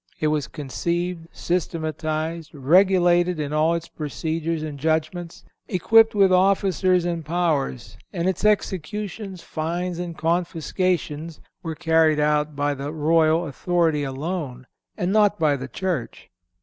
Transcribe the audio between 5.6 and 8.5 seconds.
equipped with officers and powers, and its